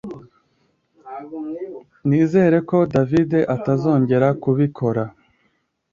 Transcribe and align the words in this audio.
Nizere 2.07 2.57
ko 2.69 2.77
David 2.93 3.31
atazongera 3.55 4.27
kubikora 4.43 5.03